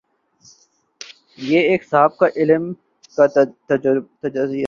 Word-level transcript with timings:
یہ 1.37 1.59
ایک 1.59 1.83
صاحب 1.89 2.15
علم 2.35 2.71
کا 3.17 3.25
تجزیہ 3.27 4.43
ہے۔ 4.45 4.59